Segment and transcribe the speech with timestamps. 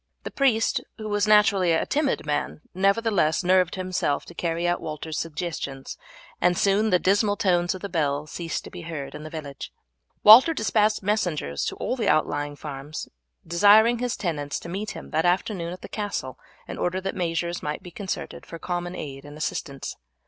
[0.23, 5.19] The priest, who was naturally a timid man, nevertheless nerved himself to carry out Walter's
[5.19, 5.95] suggestions,
[6.41, 9.71] and soon the dismal tones of the bell ceased to be heard in the village.
[10.23, 13.09] Walter despatched messengers to all the outlying farms
[13.45, 17.61] desiring his tenants to meet him that afternoon at the castle in order that measures
[17.61, 19.95] might be concerted for common aid and assistance.